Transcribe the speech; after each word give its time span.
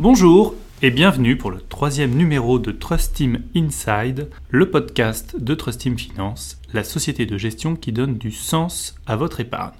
Bonjour 0.00 0.54
et 0.80 0.90
bienvenue 0.90 1.36
pour 1.36 1.50
le 1.50 1.60
troisième 1.60 2.14
numéro 2.14 2.58
de 2.58 2.72
Trust 2.72 3.16
Team 3.16 3.42
Inside, 3.54 4.30
le 4.48 4.70
podcast 4.70 5.36
de 5.38 5.54
Trust 5.54 5.82
Team 5.82 5.98
Finance, 5.98 6.58
la 6.72 6.84
société 6.84 7.26
de 7.26 7.36
gestion 7.36 7.76
qui 7.76 7.92
donne 7.92 8.16
du 8.16 8.30
sens 8.30 8.94
à 9.06 9.16
votre 9.16 9.40
épargne. 9.40 9.74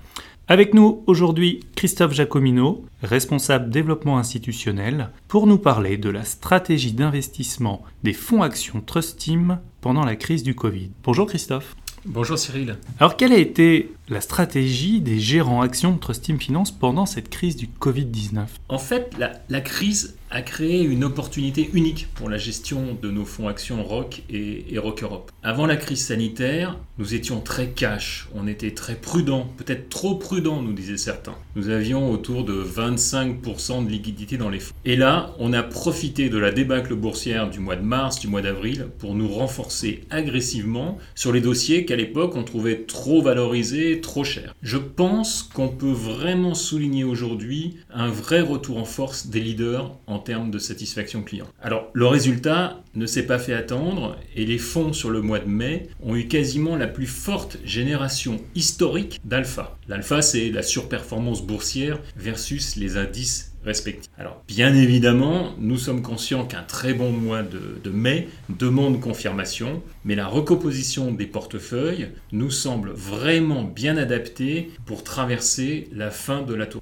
Avec 0.47 0.75
nous 0.75 1.03
aujourd'hui 1.07 1.61
Christophe 1.75 2.13
Jacomino, 2.13 2.85
responsable 3.03 3.71
développement 3.71 4.19
institutionnel, 4.19 5.09
pour 5.27 5.47
nous 5.47 5.57
parler 5.57 5.97
de 5.97 6.11
la 6.11 6.27
stratégie 6.27 6.93
d'investissement 6.93 7.83
des 8.03 8.13
fonds 8.13 8.43
actions 8.43 8.83
Trust 8.83 9.17
Team 9.17 9.59
pendant 9.81 10.05
la 10.05 10.17
crise 10.17 10.43
du 10.43 10.55
Covid. 10.55 10.91
Bonjour 11.03 11.29
Christophe. 11.29 11.75
Bonjour 12.07 12.39
Cyril. 12.39 12.77
Alors 12.99 13.17
quelle 13.17 13.33
a 13.33 13.37
été 13.37 13.93
la 14.09 14.23
stratégie 14.23 15.01
des 15.01 15.21
gérants 15.21 15.61
actions 15.61 15.93
de 15.93 15.99
Trust 15.99 16.25
Team 16.25 16.41
Finance 16.41 16.71
pendant 16.71 17.05
cette 17.05 17.29
crise 17.29 17.57
du 17.57 17.67
Covid-19 17.67 18.47
En 18.71 18.79
fait, 18.79 19.15
la, 19.19 19.33
la, 19.51 19.61
crise 19.61 20.17
a 20.31 20.43
créé 20.43 20.83
une 20.83 21.05
opportunité 21.05 21.69
unique 21.73 22.09
pour 22.15 22.29
la 22.29 22.39
gestion 22.39 22.97
de 23.01 23.11
nos 23.11 23.25
fonds 23.25 23.49
actions 23.49 23.83
ROC 23.83 24.23
et, 24.31 24.73
et 24.73 24.79
ROC 24.79 25.03
Europe. 25.03 25.33
Avant 25.43 25.67
la 25.67 25.77
crise 25.77 26.05
sanitaire, 26.05 26.79
nous 26.99 27.15
étions 27.15 27.41
très 27.41 27.69
cash, 27.69 28.29
on 28.35 28.47
était 28.47 28.73
très 28.73 28.95
prudents, 28.95 29.49
peut-être 29.57 29.89
trop 29.89 30.15
prudents, 30.15 30.63
nous 30.63 30.73
disaient 30.73 30.97
certains. 30.97 31.35
Nous 31.57 31.69
avions 31.69 32.11
autour 32.13 32.45
de 32.45 32.63
25% 32.63 33.85
de 33.85 33.91
liquidité 33.91 34.37
dans 34.37 34.51
les 34.51 34.61
fonds. 34.61 34.75
Et 34.85 34.97
là, 34.97 35.35
on 35.39 35.53
a 35.53 35.63
profité 35.63 36.29
de 36.29 36.39
la 36.39 36.53
débâcle 36.53 36.95
boursière 36.95 37.51
du 37.51 37.59
mois 37.59 37.77
de 37.77 37.83
mars, 37.83 38.21
du 38.21 38.29
mois 38.29 38.43
d'avril, 38.43 38.89
pour 38.99 39.15
nous 39.15 39.29
renforcer 39.29 40.05
agressivement 40.11 40.99
sur 41.15 41.33
les 41.33 41.41
dossiers 41.41 41.85
qu'à 41.85 41.97
l'époque 41.97 42.37
on 42.37 42.45
trouvait 42.45 42.83
trop 42.83 43.23
valorisés, 43.23 44.01
trop 44.01 44.23
chers. 44.23 44.55
Je 44.63 44.77
pense 44.77 45.43
qu'on 45.43 45.69
peut 45.69 45.91
vraiment 45.91 46.55
souligner 46.55 47.05
aujourd'hui 47.05 47.79
un 47.93 48.09
vrai 48.09 48.41
retour 48.41 48.79
en 48.79 48.85
force 48.85 49.27
des 49.27 49.41
leaders 49.41 49.91
en 50.07 50.20
termes 50.21 50.51
de 50.51 50.59
satisfaction 50.59 51.23
client. 51.23 51.47
Alors, 51.61 51.91
le 51.93 52.07
résultat 52.07 52.83
ne 52.95 53.07
s'est 53.07 53.27
pas 53.27 53.39
fait 53.39 53.55
attendre 53.55 54.17
et 54.37 54.47
les 54.47 54.59
fonds 54.59 54.93
sur 54.93 55.11
le 55.11 55.23
mois 55.23 55.39
de 55.39 55.49
mai 55.49 55.89
ont 56.03 56.17
eu 56.17 56.27
quasiment 56.29 56.77
la 56.77 56.87
plus 56.87 57.07
forte 57.07 57.59
génération 57.65 58.39
historique 58.55 59.21
d'alpha. 59.25 59.79
L'alpha, 59.89 60.23
c'est 60.23 60.51
la 60.51 60.63
surperformance 60.63 61.43
boursière 61.43 61.99
versus 62.17 62.77
les 62.77 62.97
indices 62.97 63.51
respectifs. 63.65 64.11
Alors, 64.19 64.43
bien 64.49 64.75
évidemment, 64.75 65.55
nous 65.59 65.77
sommes 65.77 66.03
conscients 66.03 66.47
qu'un 66.47 66.63
très 66.63 66.95
bon 66.95 67.11
mois 67.13 67.43
de, 67.43 67.79
de, 67.83 67.91
mai 67.91 68.29
demande 68.49 69.01
confirmation, 69.01 69.83
mais 70.05 70.15
la 70.15 70.27
recomposition 70.27 71.13
des 71.13 71.27
portefeuilles 71.27 72.09
nous 72.33 72.51
semble 72.51 72.91
vraiment 72.91 73.63
bien 73.63 73.97
adaptée 73.97 74.71
pour 74.87 75.05
traverser 75.05 75.89
la 75.93 76.11
fin 76.11 76.43
de 76.43 76.55
la 76.55 76.67
tour. 76.67 76.81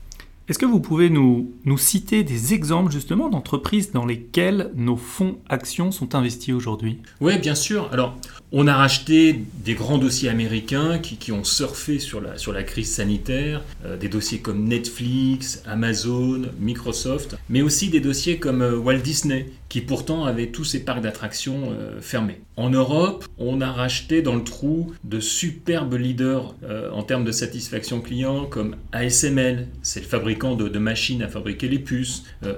Est-ce 0.49 0.59
que 0.59 0.65
vous 0.65 0.81
pouvez 0.81 1.11
nous, 1.11 1.53
nous 1.67 1.77
citer 1.77 2.25
des 2.25 2.55
exemples 2.55 2.91
justement 2.91 3.29
d'entreprises 3.29 3.93
dans 3.93 4.07
lesquelles 4.07 4.71
nos 4.75 4.97
fonds 4.97 5.37
actions 5.51 5.93
sont 5.93 6.15
investis 6.15 6.55
aujourd'hui? 6.55 7.03
Oui, 7.21 7.37
bien 7.39 7.55
sûr. 7.55 7.91
Alors, 7.93 8.17
on 8.51 8.67
a 8.67 8.75
racheté 8.75 9.45
des 9.63 9.75
grands 9.75 9.99
dossiers 9.99 10.31
américains 10.31 10.99
qui, 11.01 11.17
qui 11.17 11.33
ont 11.33 11.45
surfé 11.45 11.99
sur 11.99 12.23
la, 12.23 12.39
sur 12.39 12.55
la 12.55 12.63
crise 12.63 12.91
sanitaire, 12.91 13.63
euh, 13.85 13.99
des 13.99 14.09
dossiers 14.09 14.39
comme 14.39 14.65
Netflix, 14.65 15.63
Amazon, 15.67 16.47
Microsoft, 16.59 17.37
mais 17.51 17.61
aussi 17.61 17.91
des 17.91 18.01
dossiers 18.01 18.39
comme 18.39 18.63
euh, 18.63 18.79
Walt 18.79 19.01
Disney, 19.01 19.51
qui 19.69 19.83
pourtant 19.83 20.25
avaient 20.25 20.47
tous 20.47 20.65
ses 20.65 20.83
parcs 20.83 21.03
d'attractions 21.03 21.73
euh, 21.73 22.01
fermés. 22.01 22.41
En 22.57 22.71
Europe, 22.71 23.27
on 23.37 23.61
a 23.61 23.71
racheté 23.71 24.23
dans 24.23 24.35
le 24.35 24.45
trou 24.45 24.95
de 25.05 25.21
superbes 25.21 25.95
leaders 25.95 26.55
en 26.93 27.03
termes 27.05 27.23
de 27.23 27.31
satisfaction 27.31 28.01
client 28.01 28.47
comme 28.47 28.75
ASML, 28.93 29.69
c'est 29.83 30.01
le 30.01 30.07
fabricant 30.07 30.38
de, 30.39 30.69
de, 30.69 30.79
machines 30.79 31.23
à 31.23 31.29
fabriquer 31.29 31.69
les 31.69 31.79
puces, 31.79 32.25
euh, 32.45 32.55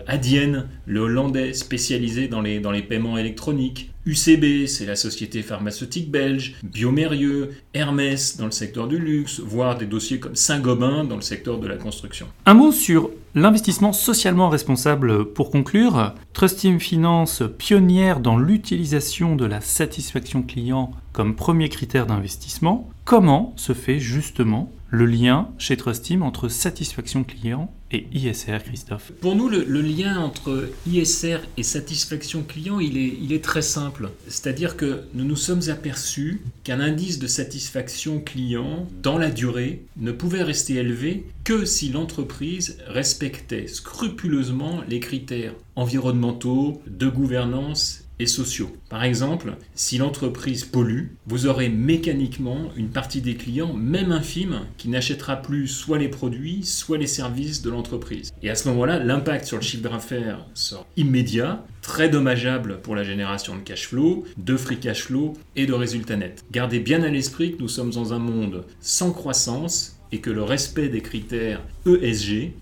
le 0.87 1.01
hollandais 1.01 1.53
spécialisé 1.55 2.29
dans 2.29 2.41
les, 2.41 2.61
dans 2.61 2.71
les 2.71 2.83
paiements 2.83 3.19
électroniques, 3.19 3.91
UCB, 4.07 4.67
c'est 4.67 4.87
la 4.87 4.97
société 4.97 5.43
pharmaceutique 5.43 6.11
belge, 6.11 6.55
Biomérieux, 6.63 7.51
Hermès 7.75 8.39
dans 8.39 8.47
le 8.47 8.51
secteur 8.51 8.89
du 8.89 8.99
luxe, 8.99 9.41
voire 9.41 9.77
des 9.77 9.85
dossiers 9.87 10.19
comme 10.19 10.35
Saint-Gobain 10.35 11.05
dans 11.05 11.17
le 11.17 11.23
secteur 11.23 11.59
de 11.59 11.69
la 11.69 11.77
construction. 11.77 12.27
Un 12.47 12.55
mot 12.55 12.73
sur 12.73 13.11
l'investissement 13.35 13.93
socialement 13.93 14.49
responsable 14.49 15.33
pour 15.33 15.51
conclure. 15.51 16.15
Trust 16.33 16.61
Team 16.61 16.81
Finance, 16.81 17.43
pionnière 17.59 18.21
dans 18.21 18.39
l'utilisation 18.39 19.37
de 19.37 19.45
la 19.45 19.61
satisfaction 19.61 20.43
client 20.43 20.93
comme 21.13 21.37
premier 21.37 21.69
critère 21.69 22.07
d'investissement, 22.07 22.89
comment 23.05 23.53
se 23.57 23.75
fait 23.75 23.99
justement 23.99 24.73
le 24.91 25.07
lien 25.07 25.49
chez 25.59 25.77
Trust 25.77 26.05
Team 26.05 26.23
entre 26.23 26.49
satisfaction 26.49 27.23
client 27.23 27.73
et 27.93 28.07
ISR, 28.13 28.59
Christophe 28.65 29.13
Pour 29.21 29.35
nous, 29.35 29.49
le, 29.49 29.65
le, 29.65 29.81
lien 29.81 30.19
entre 30.19 30.69
ISR 30.87 31.39
et 31.57 31.63
satisfaction 31.63 32.43
client, 32.43 32.79
il 32.79 32.97
est, 32.99 33.17
il 33.21 33.33
est 33.33 33.43
très 33.43 33.63
simple. 33.63 34.11
C'est-à-dire 34.29 34.77
que 34.77 35.03
nous 35.15 35.25
nous 35.25 35.37
sommes 35.37 35.69
aperçus 35.69 36.43
qu'un 36.63 36.81
indice 36.81 37.19
de 37.19 37.27
satisfaction 37.27 38.21
client, 38.21 38.87
dans 39.03 39.19
la 39.19 39.31
durée, 39.31 39.83
ne 39.97 40.13
pouvait 40.13 40.43
rester 40.43 40.75
élevé 40.75 41.27
que 41.45 41.65
si 41.65 41.89
l'entreprise 41.89 42.79
respectait 42.87 43.67
scrupuleusement 43.67 44.83
les 44.89 45.01
critères 45.01 45.55
environnementaux, 45.75 46.83
de 46.87 47.09
gouvernance 47.09 48.05
et 48.21 48.27
sociaux. 48.27 48.71
Par 48.89 49.03
exemple, 49.03 49.55
si 49.75 49.99
l'entreprise 49.99 50.65
pollue, 50.65 51.07
vous 51.27 51.47
aurez 51.47 51.69
mécaniquement 51.69 52.71
une 52.77 52.91
partie 52.91 53.23
des 53.23 53.35
clients, 53.35 53.73
même 53.73 54.13
infime, 54.13 54.61
qui 54.77 54.89
n'achètera 54.89 55.37
plus 55.37 55.67
soit 55.67 55.99
les 55.99 56.09
produits, 56.09 56.63
soit 56.63 56.99
les 56.99 57.07
services 57.07 57.63
de 57.63 57.71
l'entreprise. 57.71 58.33
Et 58.43 58.51
à 58.51 58.55
ce 58.55 58.69
moment-là, 58.69 58.99
l'impact 58.99 59.47
sur 59.47 59.57
le 59.57 59.63
chiffre 59.63 59.83
d'affaires 59.83 60.45
sera 60.55 60.87
immédiat, 60.97 61.65
très 61.81 62.09
dommageable 62.09 62.81
pour 62.83 62.95
la 62.95 63.05
génération 63.05 63.57
de 63.57 63.61
cash 63.61 63.89
flow, 63.89 64.25
de 64.37 64.57
free 64.57 64.79
cash 64.79 65.05
flow 65.05 65.33
et 65.57 65.67
de 65.67 65.73
résultats 65.73 66.17
nets. 66.17 66.45
Gardez 66.53 66.79
bien 66.79 67.03
à 67.03 67.09
l'esprit 67.09 67.57
que 67.57 67.63
nous 67.63 67.69
sommes 67.69 67.91
dans 67.91 68.13
un 68.13 68.19
monde 68.19 68.65
sans 68.81 69.13
croissance 69.13 69.97
et 70.13 70.19
que 70.19 70.31
le 70.31 70.43
respect 70.43 70.89
des 70.89 71.01
critères 71.01 71.63
ESG 71.87 72.53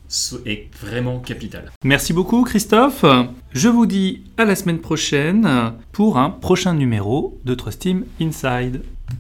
est 0.47 0.69
vraiment 0.81 1.19
capital. 1.19 1.71
Merci 1.85 2.13
beaucoup 2.13 2.45
Christophe. 2.45 3.05
Je 3.59 3.69
vous 3.69 3.87
dis 3.87 4.23
à 4.37 4.45
la 4.45 4.55
semaine 4.55 4.79
prochaine 4.79 5.73
pour 5.91 6.17
un 6.17 6.31
prochain 6.31 6.75
numéro 6.75 7.41
de 7.45 7.55
Trust 7.55 7.81
Team 7.81 8.05
Inside. 8.21 8.83